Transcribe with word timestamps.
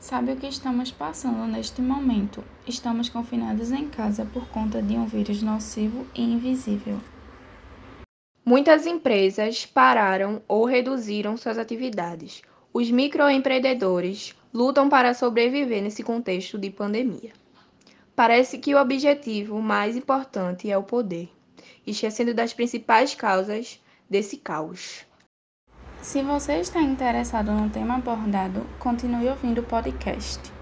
sabe 0.00 0.32
o 0.32 0.36
que 0.36 0.46
estamos 0.46 0.90
passando 0.90 1.46
neste 1.46 1.80
momento. 1.80 2.42
Estamos 2.66 3.08
confinados 3.08 3.70
em 3.70 3.88
casa 3.88 4.24
por 4.24 4.48
conta 4.48 4.82
de 4.82 4.94
um 4.94 5.06
vírus 5.06 5.42
nocivo 5.42 6.06
e 6.14 6.22
invisível. 6.22 7.00
Muitas 8.44 8.86
empresas 8.86 9.66
pararam 9.66 10.42
ou 10.48 10.64
reduziram 10.64 11.36
suas 11.36 11.58
atividades. 11.58 12.42
Os 12.72 12.90
microempreendedores 12.90 14.34
lutam 14.52 14.88
para 14.88 15.14
sobreviver 15.14 15.82
nesse 15.82 16.02
contexto 16.02 16.56
de 16.56 16.70
pandemia. 16.70 17.32
Parece 18.14 18.58
que 18.58 18.74
o 18.74 18.80
objetivo 18.80 19.60
mais 19.60 19.96
importante 19.96 20.70
é 20.70 20.78
o 20.78 20.82
poder, 20.82 21.28
esquecendo 21.86 22.32
das 22.32 22.54
principais 22.54 23.14
causas 23.14 23.80
desse 24.08 24.36
caos. 24.36 25.04
Se 26.06 26.22
você 26.22 26.60
está 26.60 26.80
interessado 26.80 27.50
no 27.50 27.68
tema 27.68 27.96
abordado, 27.96 28.64
continue 28.78 29.28
ouvindo 29.28 29.60
o 29.60 29.64
podcast. 29.64 30.55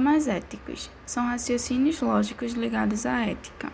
Dilemas 0.00 0.28
éticos? 0.28 0.90
São 1.04 1.26
raciocínios 1.26 2.00
lógicos 2.00 2.52
ligados 2.54 3.04
à 3.04 3.26
ética. 3.26 3.70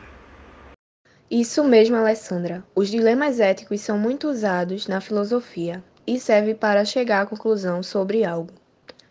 Isso 1.30 1.62
mesmo, 1.62 1.94
Alessandra. 1.94 2.64
Os 2.74 2.88
dilemas 2.88 3.38
éticos 3.38 3.80
são 3.80 3.96
muito 3.96 4.28
usados 4.28 4.88
na 4.88 5.00
filosofia 5.00 5.84
e 6.04 6.18
servem 6.18 6.56
para 6.56 6.84
chegar 6.84 7.22
à 7.22 7.26
conclusão 7.26 7.80
sobre 7.80 8.24
algo. 8.24 8.52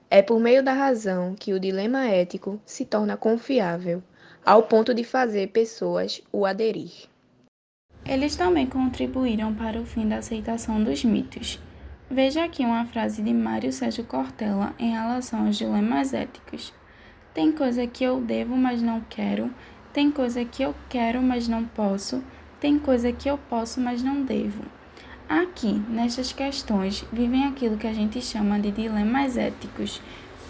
É 0.10 0.22
por 0.22 0.42
meio 0.42 0.62
da 0.62 0.74
razão 0.74 1.34
que 1.36 1.54
o 1.54 1.60
dilema 1.60 2.06
ético 2.06 2.60
se 2.66 2.84
torna 2.84 3.16
confiável, 3.16 4.04
ao 4.46 4.64
ponto 4.64 4.94
de 4.94 5.06
fazer 5.06 5.48
pessoas 5.48 6.22
o 6.34 6.46
aderir. 6.46 7.08
Eles 8.06 8.36
também 8.36 8.68
contribuíram 8.68 9.56
para 9.56 9.80
o 9.80 9.86
fim 9.86 10.08
da 10.08 10.18
aceitação 10.18 10.84
dos 10.84 11.04
mitos, 11.06 11.60
Veja 12.08 12.44
aqui 12.44 12.64
uma 12.64 12.86
frase 12.86 13.24
de 13.24 13.34
Mário 13.34 13.74
Sérgio 13.74 14.04
Cortella 14.04 14.76
em 14.78 14.92
relação 14.92 15.48
aos 15.48 15.58
dilemas 15.58 16.14
éticos. 16.14 16.72
Tem 17.36 17.52
coisa 17.52 17.86
que 17.86 18.02
eu 18.02 18.22
devo, 18.22 18.56
mas 18.56 18.82
não 18.82 19.02
quero. 19.02 19.54
Tem 19.92 20.10
coisa 20.10 20.46
que 20.46 20.64
eu 20.64 20.74
quero, 20.88 21.22
mas 21.22 21.50
não 21.50 21.66
posso. 21.66 22.24
Tem 22.62 22.80
coisa 22.80 23.12
que 23.12 23.30
eu 23.30 23.38
posso, 23.38 23.82
mas 23.82 24.02
não 24.02 24.24
devo. 24.24 24.64
Aqui, 25.28 25.74
nestas 25.90 26.32
questões, 26.32 27.04
vivem 27.12 27.44
aquilo 27.44 27.76
que 27.76 27.88
a 27.88 27.94
gente 27.94 28.22
chama 28.22 28.58
de 28.58 28.72
dilemas 28.72 29.36
éticos. 29.36 30.02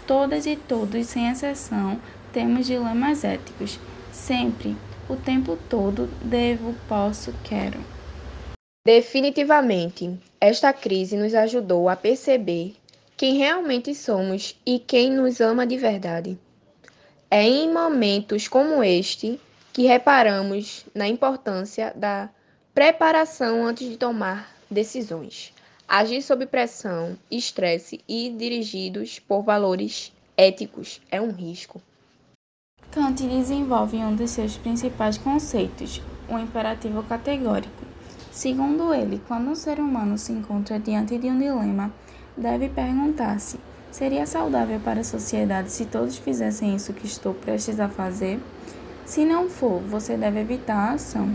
Todas 0.06 0.46
e 0.46 0.56
todos, 0.56 1.08
sem 1.08 1.28
exceção, 1.28 2.00
temos 2.32 2.68
dilemas 2.68 3.24
éticos. 3.24 3.80
Sempre, 4.12 4.78
o 5.10 5.16
tempo 5.16 5.58
todo, 5.68 6.08
devo, 6.22 6.76
posso, 6.88 7.34
quero. 7.44 7.80
Definitivamente, 8.86 10.20
esta 10.40 10.72
crise 10.72 11.18
nos 11.18 11.34
ajudou 11.34 11.90
a 11.90 11.96
perceber 11.96 12.76
quem 13.18 13.38
realmente 13.38 13.96
somos 13.96 14.56
e 14.64 14.78
quem 14.78 15.12
nos 15.12 15.42
ama 15.42 15.66
de 15.66 15.78
verdade. 15.78 16.38
É 17.36 17.44
em 17.44 17.74
momentos 17.74 18.48
como 18.48 18.82
este 18.82 19.38
que 19.74 19.88
reparamos 19.88 20.86
na 20.96 21.06
importância 21.06 21.92
da 21.94 22.30
preparação 22.74 23.66
antes 23.66 23.90
de 23.90 23.98
tomar 23.98 24.56
decisões. 24.72 25.54
Agir 25.86 26.22
sob 26.22 26.46
pressão, 26.46 27.18
estresse 27.30 28.00
e 28.08 28.30
dirigidos 28.30 29.20
por 29.20 29.42
valores 29.42 30.14
éticos 30.38 31.02
é 31.12 31.20
um 31.20 31.32
risco. 31.32 31.82
Kant 32.90 33.28
desenvolve 33.28 33.98
um 33.98 34.16
dos 34.16 34.32
seus 34.32 34.56
principais 34.56 35.18
conceitos, 35.18 36.02
o 36.30 36.40
imperativo 36.40 37.04
categórico 37.04 37.84
Segundo 38.32 38.94
ele, 38.94 39.22
quando 39.28 39.50
um 39.50 39.56
ser 39.56 39.80
humano 39.80 40.18
se 40.18 40.32
encontra 40.32 40.80
diante 40.80 41.18
de 41.18 41.28
um 41.28 41.38
dilema, 41.38 41.94
deve 42.38 42.70
perguntar-se: 42.70 43.60
seria 43.96 44.26
saudável 44.26 44.78
para 44.78 45.00
a 45.00 45.04
sociedade 45.06 45.72
se 45.72 45.86
todos 45.86 46.18
fizessem 46.18 46.76
isso 46.76 46.92
que 46.92 47.06
estou 47.06 47.34
prestes 47.34 47.80
a 47.80 47.88
fazer? 47.88 48.42
Se 49.06 49.24
não 49.24 49.48
for, 49.48 49.80
você 49.80 50.18
deve 50.18 50.42
evitar 50.42 50.76
a 50.76 50.92
ação. 50.92 51.30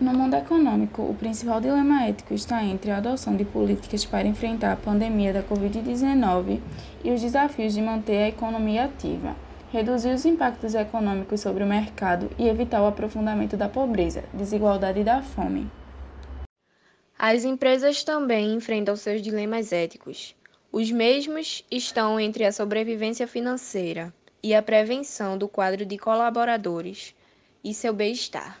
No 0.00 0.14
mundo 0.14 0.34
econômico, 0.34 1.02
o 1.02 1.14
principal 1.14 1.60
dilema 1.60 2.06
ético 2.06 2.32
está 2.32 2.64
entre 2.64 2.90
a 2.90 2.96
adoção 2.96 3.36
de 3.36 3.44
políticas 3.44 4.06
para 4.06 4.26
enfrentar 4.26 4.72
a 4.72 4.76
pandemia 4.76 5.30
da 5.30 5.42
Covid-19 5.42 6.58
e 7.04 7.10
os 7.10 7.20
desafios 7.20 7.74
de 7.74 7.82
manter 7.82 8.16
a 8.22 8.28
economia 8.28 8.84
ativa, 8.86 9.36
reduzir 9.70 10.14
os 10.14 10.24
impactos 10.24 10.74
econômicos 10.74 11.42
sobre 11.42 11.62
o 11.62 11.66
mercado 11.66 12.30
e 12.38 12.48
evitar 12.48 12.80
o 12.80 12.86
aprofundamento 12.86 13.58
da 13.58 13.68
pobreza, 13.68 14.24
desigualdade 14.32 15.00
e 15.00 15.04
da 15.04 15.20
fome. 15.20 15.70
As 17.18 17.44
empresas 17.44 18.02
também 18.02 18.54
enfrentam 18.54 18.96
seus 18.96 19.20
dilemas 19.20 19.70
éticos. 19.70 20.34
Os 20.72 20.90
mesmos 20.90 21.62
estão 21.70 22.18
entre 22.18 22.46
a 22.46 22.52
sobrevivência 22.52 23.26
financeira 23.26 24.14
e 24.42 24.54
a 24.54 24.62
prevenção 24.62 25.36
do 25.36 25.46
quadro 25.46 25.84
de 25.84 25.98
colaboradores 25.98 27.14
e 27.62 27.74
seu 27.74 27.92
bem-estar. 27.92 28.58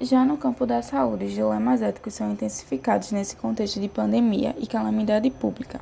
Já 0.00 0.24
no 0.24 0.36
campo 0.36 0.64
da 0.64 0.80
saúde, 0.80 1.24
os 1.24 1.32
dilemas 1.32 1.82
éticos 1.82 2.14
são 2.14 2.30
intensificados 2.30 3.10
nesse 3.10 3.34
contexto 3.34 3.80
de 3.80 3.88
pandemia 3.88 4.54
e 4.56 4.64
calamidade 4.64 5.28
pública. 5.28 5.80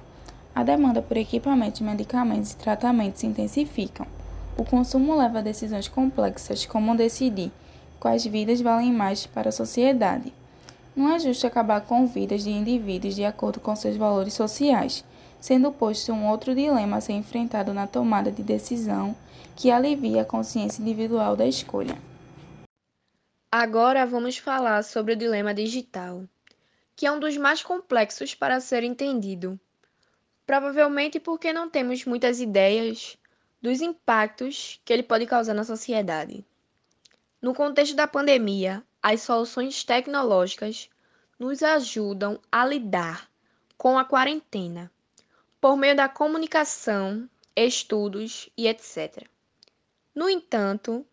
A 0.54 0.62
demanda 0.62 1.02
por 1.02 1.18
equipamentos, 1.18 1.82
medicamentos 1.82 2.52
e 2.52 2.56
tratamentos 2.56 3.20
se 3.20 3.26
intensificam. 3.26 4.06
O 4.56 4.64
consumo 4.64 5.14
leva 5.14 5.40
a 5.40 5.42
decisões 5.42 5.86
complexas, 5.86 6.64
como 6.64 6.96
decidir 6.96 7.52
quais 8.00 8.24
vidas 8.24 8.62
valem 8.62 8.90
mais 8.90 9.26
para 9.26 9.50
a 9.50 9.52
sociedade. 9.52 10.32
Não 10.96 11.12
é 11.12 11.18
justo 11.18 11.46
acabar 11.46 11.82
com 11.82 12.06
vidas 12.06 12.42
de 12.42 12.48
indivíduos 12.48 13.14
de 13.14 13.24
acordo 13.26 13.60
com 13.60 13.76
seus 13.76 13.98
valores 13.98 14.32
sociais, 14.32 15.04
sendo 15.38 15.70
posto 15.70 16.10
um 16.14 16.26
outro 16.26 16.54
dilema 16.54 16.96
a 16.96 17.00
ser 17.02 17.12
enfrentado 17.12 17.74
na 17.74 17.86
tomada 17.86 18.32
de 18.32 18.42
decisão 18.42 19.14
que 19.54 19.70
alivia 19.70 20.22
a 20.22 20.24
consciência 20.24 20.80
individual 20.80 21.36
da 21.36 21.46
escolha. 21.46 21.98
Agora 23.58 24.04
vamos 24.04 24.36
falar 24.36 24.84
sobre 24.84 25.14
o 25.14 25.16
dilema 25.16 25.54
digital, 25.54 26.28
que 26.94 27.06
é 27.06 27.10
um 27.10 27.18
dos 27.18 27.38
mais 27.38 27.62
complexos 27.62 28.34
para 28.34 28.60
ser 28.60 28.84
entendido. 28.84 29.58
Provavelmente 30.44 31.18
porque 31.18 31.54
não 31.54 31.70
temos 31.70 32.04
muitas 32.04 32.38
ideias 32.38 33.16
dos 33.62 33.80
impactos 33.80 34.78
que 34.84 34.92
ele 34.92 35.02
pode 35.02 35.24
causar 35.24 35.54
na 35.54 35.64
sociedade. 35.64 36.44
No 37.40 37.54
contexto 37.54 37.96
da 37.96 38.06
pandemia, 38.06 38.84
as 39.02 39.22
soluções 39.22 39.82
tecnológicas 39.82 40.90
nos 41.38 41.62
ajudam 41.62 42.38
a 42.52 42.62
lidar 42.66 43.26
com 43.78 43.98
a 43.98 44.04
quarentena 44.04 44.92
por 45.62 45.78
meio 45.78 45.96
da 45.96 46.10
comunicação, 46.10 47.26
estudos 47.56 48.50
e 48.54 48.68
etc. 48.68 49.26
No 50.14 50.28
entanto, 50.28 51.06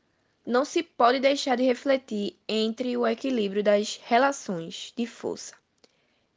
não 0.46 0.66
se 0.66 0.84
pode 0.84 1.20
deixar 1.20 1.58
de 1.58 1.64
refletir 1.64 2.36
entre 2.48 2.96
o 2.98 3.08
equilíbrio 3.08 3.64
das 3.64 4.00
relações 4.06 4.94
de 4.96 5.06
força 5.06 5.54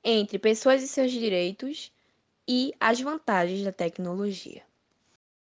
entre 0.08 0.38
pessoas 0.38 0.84
e 0.84 0.86
seus 0.86 1.10
direitos 1.10 1.90
e 2.46 2.72
as 2.78 3.00
vantagens 3.00 3.64
da 3.64 3.72
tecnologia. 3.72 4.62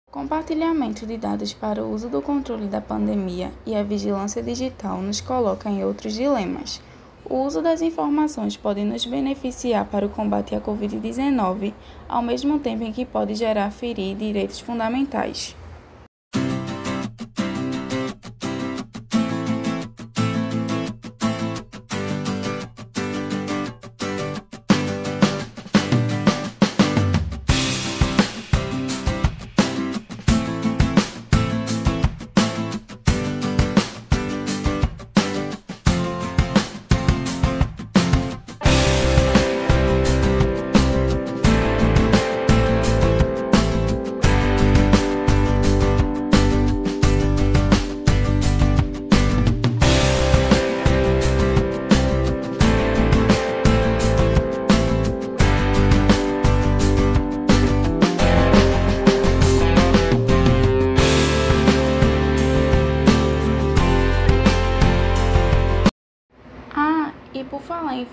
Compartilhamento 0.10 1.06
de 1.06 1.16
dados 1.16 1.54
para 1.54 1.84
o 1.84 1.94
uso 1.94 2.10
do 2.10 2.24
controle 2.24 2.66
da 2.66 2.82
pandemia 2.82 3.52
e 3.68 3.76
a 3.76 3.84
vigilância 3.84 4.42
digital 4.42 5.00
nos 5.00 5.22
coloca 5.22 5.70
em 5.70 5.86
outros 5.86 6.16
dilemas. 6.16 6.82
O 7.24 7.44
uso 7.44 7.62
das 7.62 7.84
informações 7.84 8.58
pode 8.58 8.84
nos 8.84 9.06
beneficiar 9.06 9.86
para 9.86 10.08
o 10.08 10.10
combate 10.10 10.56
à 10.56 10.62
Covid-19, 10.62 11.74
ao 12.10 12.24
mesmo 12.24 12.58
tempo 12.58 12.84
em 12.84 12.92
que 12.92 13.06
pode 13.06 13.36
gerar 13.36 13.70
ferir 13.70 14.16
direitos 14.16 14.60
fundamentais. 14.60 15.56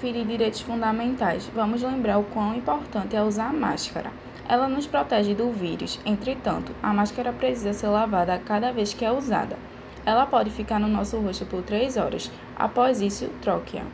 Ferir 0.04 0.26
direitos 0.26 0.60
fundamentais, 0.60 1.46
vamos 1.54 1.80
lembrar 1.80 2.18
o 2.18 2.24
quão 2.24 2.54
importante 2.54 3.16
é 3.16 3.22
usar 3.22 3.54
máscara. 3.54 4.12
Ela 4.46 4.68
nos 4.68 4.86
protege 4.86 5.34
do 5.34 5.50
vírus, 5.50 5.98
entretanto, 6.04 6.74
a 6.82 6.92
máscara 6.92 7.32
precisa 7.32 7.72
ser 7.72 7.88
lavada 7.88 8.34
a 8.34 8.38
cada 8.38 8.70
vez 8.70 8.92
que 8.92 9.02
é 9.02 9.10
usada. 9.10 9.56
Ela 10.04 10.26
pode 10.26 10.50
ficar 10.50 10.78
no 10.78 10.88
nosso 10.88 11.18
rosto 11.18 11.46
por 11.46 11.62
3 11.62 11.96
horas. 11.96 12.30
Após 12.54 13.00
isso, 13.00 13.30
troque-a. 13.40 13.86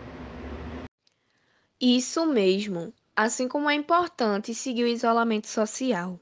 Isso 1.80 2.26
mesmo. 2.26 2.92
Assim 3.14 3.46
como 3.46 3.70
é 3.70 3.74
importante 3.76 4.52
seguir 4.52 4.82
o 4.82 4.88
isolamento 4.88 5.46
social. 5.46 6.18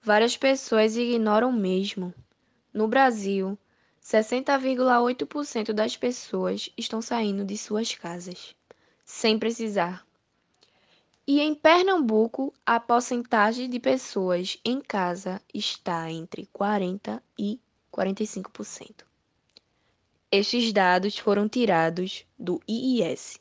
Várias 0.00 0.34
pessoas 0.34 0.96
ignoram 0.96 1.52
mesmo. 1.52 2.14
No 2.72 2.88
Brasil, 2.88 3.58
60,8% 4.02 5.74
das 5.74 5.94
pessoas 5.94 6.70
estão 6.74 7.02
saindo 7.02 7.44
de 7.44 7.58
suas 7.58 7.94
casas, 7.94 8.56
sem 9.08 9.38
precisar. 9.38 10.06
E 11.26 11.40
em 11.40 11.54
Pernambuco, 11.54 12.52
a 12.64 12.78
porcentagem 12.78 13.68
de 13.68 13.80
pessoas 13.80 14.58
em 14.62 14.80
casa 14.80 15.40
está 15.52 16.10
entre 16.10 16.46
40% 16.54 17.20
e 17.38 17.58
45%. 17.90 19.04
Estes 20.30 20.72
dados 20.74 21.16
foram 21.16 21.48
tirados 21.48 22.26
do 22.38 22.60
IIS. 22.68 23.40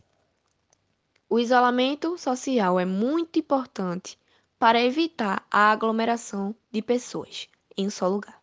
O 1.30 1.38
isolamento 1.38 2.18
social 2.18 2.80
é 2.80 2.86
muito 2.86 3.38
importante 3.38 4.18
para 4.58 4.82
evitar 4.82 5.46
a 5.52 5.72
aglomeração 5.72 6.56
de 6.72 6.82
pessoas 6.82 7.50
em 7.76 7.90
só 7.90 8.08
lugar. 8.08 8.42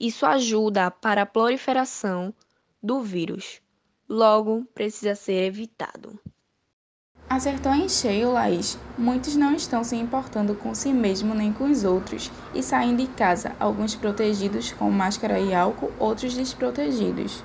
Isso 0.00 0.26
ajuda 0.26 0.90
para 0.90 1.22
a 1.22 1.26
proliferação 1.26 2.34
do 2.82 3.00
vírus. 3.00 3.62
Logo, 4.14 4.66
precisa 4.74 5.14
ser 5.14 5.44
evitado. 5.44 6.20
Acertou 7.30 7.72
em 7.72 7.88
cheio, 7.88 8.30
Laís. 8.30 8.78
Muitos 8.98 9.34
não 9.34 9.54
estão 9.54 9.82
se 9.82 9.96
importando 9.96 10.54
com 10.54 10.74
si 10.74 10.92
mesmo 10.92 11.34
nem 11.34 11.50
com 11.50 11.64
os 11.64 11.82
outros 11.82 12.30
e 12.54 12.62
saem 12.62 12.94
de 12.94 13.06
casa, 13.06 13.56
alguns 13.58 13.94
protegidos 13.94 14.70
com 14.70 14.90
máscara 14.90 15.40
e 15.40 15.54
álcool, 15.54 15.90
outros 15.98 16.34
desprotegidos. 16.34 17.42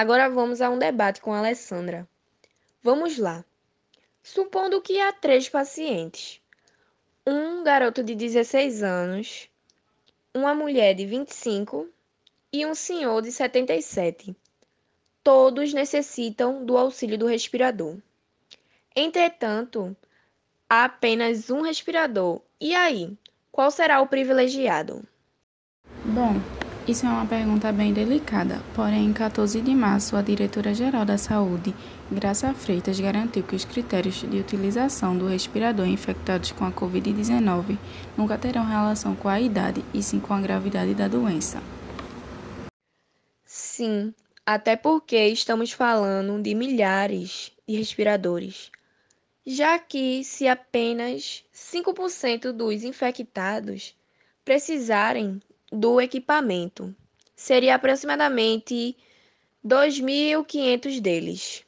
Agora 0.00 0.30
vamos 0.30 0.62
a 0.62 0.70
um 0.70 0.78
debate 0.78 1.20
com 1.20 1.34
Alessandra. 1.34 2.08
Vamos 2.82 3.18
lá. 3.18 3.44
Supondo 4.22 4.80
que 4.80 4.98
há 4.98 5.12
três 5.12 5.46
pacientes: 5.46 6.40
um 7.26 7.62
garoto 7.62 8.02
de 8.02 8.14
16 8.14 8.82
anos, 8.82 9.50
uma 10.32 10.54
mulher 10.54 10.94
de 10.94 11.04
25 11.04 11.86
e 12.50 12.64
um 12.64 12.74
senhor 12.74 13.20
de 13.20 13.30
77. 13.30 14.34
Todos 15.22 15.74
necessitam 15.74 16.64
do 16.64 16.78
auxílio 16.78 17.18
do 17.18 17.26
respirador. 17.26 17.98
Entretanto, 18.96 19.94
há 20.66 20.84
apenas 20.84 21.50
um 21.50 21.60
respirador. 21.60 22.40
E 22.58 22.74
aí, 22.74 23.18
qual 23.52 23.70
será 23.70 24.00
o 24.00 24.08
privilegiado? 24.08 25.06
Bom, 26.06 26.40
isso 26.90 27.06
é 27.06 27.08
uma 27.08 27.24
pergunta 27.24 27.70
bem 27.70 27.92
delicada, 27.92 28.60
porém, 28.74 29.06
em 29.06 29.12
14 29.12 29.60
de 29.60 29.72
março, 29.76 30.16
a 30.16 30.22
diretora-geral 30.22 31.04
da 31.04 31.16
Saúde, 31.16 31.72
Graça 32.10 32.52
Freitas, 32.52 32.98
garantiu 32.98 33.44
que 33.44 33.54
os 33.54 33.64
critérios 33.64 34.16
de 34.16 34.38
utilização 34.38 35.16
do 35.16 35.28
respirador 35.28 35.86
infectados 35.86 36.50
com 36.50 36.64
a 36.64 36.72
Covid-19 36.72 37.78
nunca 38.16 38.36
terão 38.36 38.66
relação 38.66 39.14
com 39.14 39.28
a 39.28 39.40
idade, 39.40 39.84
e 39.94 40.02
sim 40.02 40.18
com 40.18 40.34
a 40.34 40.40
gravidade 40.40 40.92
da 40.92 41.06
doença. 41.06 41.62
Sim, 43.44 44.12
até 44.44 44.74
porque 44.74 45.28
estamos 45.28 45.70
falando 45.70 46.42
de 46.42 46.56
milhares 46.56 47.52
de 47.68 47.76
respiradores, 47.76 48.68
já 49.46 49.78
que 49.78 50.24
se 50.24 50.48
apenas 50.48 51.44
5% 51.54 52.50
dos 52.50 52.82
infectados 52.82 53.94
precisarem 54.44 55.40
do 55.70 56.00
equipamento. 56.00 56.94
Seria 57.36 57.74
aproximadamente 57.74 58.96
2.500 59.66 61.00
deles. 61.00 61.64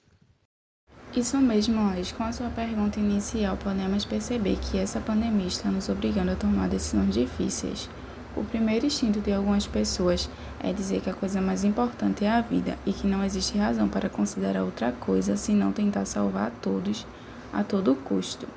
Isso 1.14 1.36
mesmo, 1.38 1.90
Lois. 1.90 2.10
Com 2.10 2.24
a 2.24 2.32
sua 2.32 2.48
pergunta 2.48 2.98
inicial, 2.98 3.56
podemos 3.56 4.04
perceber 4.04 4.58
que 4.58 4.78
essa 4.78 5.00
pandemia 5.00 5.46
está 5.46 5.70
nos 5.70 5.88
obrigando 5.88 6.32
a 6.32 6.36
tomar 6.36 6.68
decisões 6.68 7.12
difíceis. 7.12 7.88
O 8.34 8.44
primeiro 8.44 8.86
instinto 8.86 9.20
de 9.20 9.30
algumas 9.30 9.66
pessoas 9.66 10.30
é 10.58 10.72
dizer 10.72 11.02
que 11.02 11.10
a 11.10 11.14
coisa 11.14 11.40
mais 11.40 11.64
importante 11.64 12.24
é 12.24 12.30
a 12.30 12.40
vida 12.40 12.78
e 12.86 12.92
que 12.92 13.06
não 13.06 13.22
existe 13.22 13.58
razão 13.58 13.88
para 13.88 14.08
considerar 14.08 14.62
outra 14.62 14.90
coisa 14.90 15.36
senão 15.36 15.70
tentar 15.70 16.06
salvar 16.06 16.46
a 16.46 16.50
todos 16.50 17.06
a 17.52 17.62
todo 17.62 17.94
custo. 17.94 18.48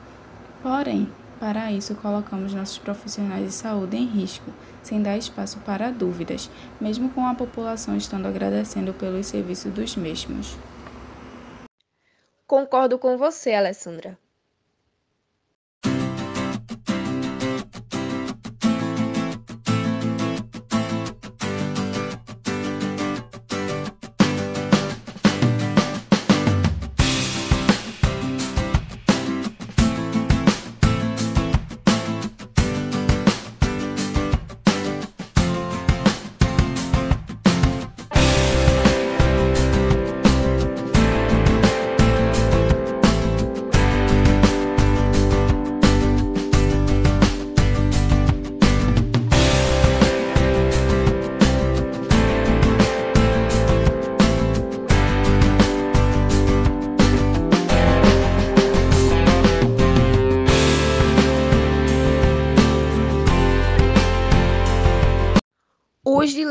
Porém, 0.64 1.10
para 1.40 1.72
isso 1.72 1.96
colocamos 1.96 2.54
nossos 2.54 2.78
profissionais 2.78 3.46
de 3.46 3.52
saúde 3.52 3.98
em 3.98 4.06
risco, 4.06 4.52
sem 4.82 5.02
dar 5.02 5.18
espaço 5.18 5.60
para 5.60 5.92
dúvidas, 5.92 6.50
mesmo 6.80 7.10
com 7.10 7.26
a 7.26 7.36
população 7.36 7.96
estando 7.96 8.28
agradecendo 8.28 8.94
pelos 8.94 9.28
serviços 9.28 9.72
dos 9.72 9.96
mesmos. 9.96 10.58
Concordo 12.48 13.00
com 13.00 13.18
você, 13.18 13.54
Alessandra. 13.54 14.18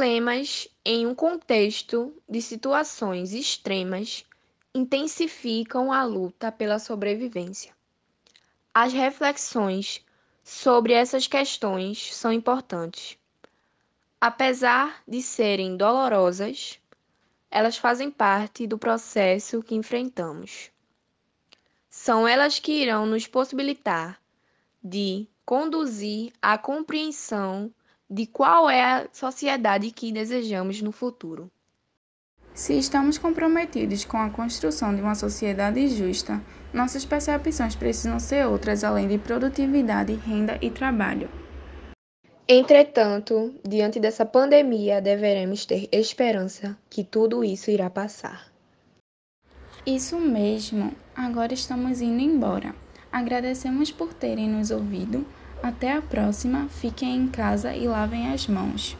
Os 0.05 0.11
dilemas 0.11 0.69
em 0.85 1.07
um 1.07 1.15
contexto 1.15 2.15
de 2.29 2.43
situações 2.43 3.33
extremas 3.33 4.23
intensificam 4.75 5.91
a 5.91 6.05
luta 6.05 6.53
pela 6.53 6.79
sobrevivência. 6.79 7.75
As 8.75 8.93
reflexões 8.93 10.05
sobre 10.43 10.93
essas 10.93 11.27
questões 11.27 12.15
são 12.15 12.31
importantes. 12.31 13.17
Apesar 14.21 15.03
de 15.09 15.23
serem 15.23 15.75
dolorosas, 15.75 16.79
elas 17.51 17.79
fazem 17.79 18.11
parte 18.11 18.67
do 18.67 18.77
processo 18.77 19.63
que 19.63 19.75
enfrentamos. 19.75 20.71
São 21.89 22.29
elas 22.29 22.59
que 22.59 22.73
irão 22.73 23.07
nos 23.07 23.27
possibilitar 23.27 24.21
de 24.83 25.27
conduzir 25.47 26.31
à 26.43 26.59
compreensão 26.59 27.73
de 28.09 28.27
qual 28.27 28.69
é 28.69 28.83
a 28.83 29.09
sociedade 29.13 29.91
que 29.91 30.13
desejamos 30.13 30.81
no 30.83 30.93
futuro. 30.93 31.51
Se 32.55 32.79
estamos 32.79 33.19
comprometidos 33.19 34.05
com 34.05 34.17
a 34.17 34.31
construção 34.31 34.95
de 34.95 35.03
uma 35.03 35.17
sociedade 35.17 35.89
justa, 35.89 36.41
nossas 36.73 37.05
percepções 37.05 37.75
precisam 37.75 38.21
ser 38.21 38.47
outras 38.47 38.85
além 38.85 39.09
de 39.09 39.19
produtividade, 39.19 40.15
renda 40.15 40.57
e 40.63 40.71
trabalho. 40.71 41.29
Entretanto, 42.47 43.55
diante 43.67 43.99
dessa 43.99 44.25
pandemia, 44.25 45.01
deveremos 45.01 45.65
ter 45.65 45.89
esperança 45.91 46.77
que 46.91 47.03
tudo 47.03 47.43
isso 47.43 47.71
irá 47.71 47.89
passar. 47.89 48.53
Isso 49.87 50.19
mesmo, 50.21 50.93
agora 51.17 51.55
estamos 51.55 52.01
indo 52.01 52.23
embora. 52.23 52.75
Agradecemos 53.11 53.91
por 53.91 54.15
terem 54.15 54.49
nos 54.49 54.71
ouvido. 54.71 55.27
Até 55.65 55.95
a 55.95 56.03
próxima, 56.03 56.69
fiquem 56.69 57.17
em 57.17 57.27
casa 57.27 57.75
e 57.75 57.89
lavem 57.89 58.31
as 58.31 58.47
mãos. 58.47 58.99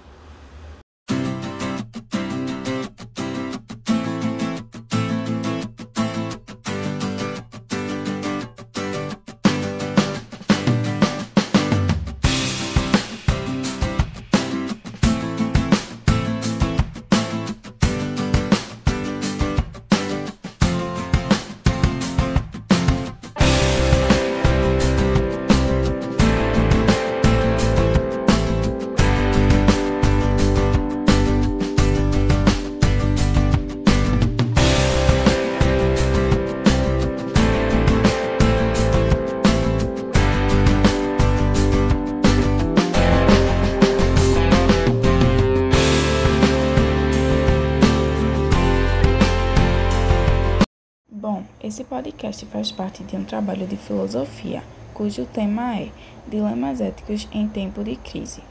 Esse 51.75 51.83
podcast 51.83 52.47
faz 52.47 52.71
parte 52.71 53.03
de 53.03 53.17
um 53.17 53.25
trabalho 53.25 53.67
de 53.67 53.77
filosofia, 53.77 54.63
cujo 54.95 55.27
tema 55.27 55.77
é 55.77 55.89
Dilemas 56.25 56.81
Éticos 56.81 57.27
em 57.33 57.49
Tempo 57.49 57.83
de 57.83 57.97
Crise. 57.97 58.45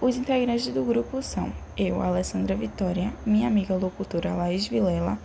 Os 0.00 0.16
integrantes 0.16 0.68
do 0.68 0.82
grupo 0.82 1.22
são 1.22 1.52
eu, 1.76 2.00
Alessandra 2.00 2.56
Vitória, 2.56 3.12
minha 3.26 3.46
amiga 3.46 3.76
locutora 3.76 4.32
Laís 4.32 4.68
Vilela, 4.68 5.18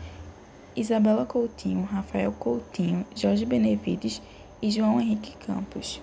Isabela 0.75 1.25
Coutinho, 1.25 1.85
Rafael 1.85 2.33
Coutinho, 2.33 3.05
Jorge 3.15 3.45
Benevides 3.45 4.21
e 4.61 4.69
João 4.69 5.00
Henrique 5.00 5.38
Campos. 5.38 6.01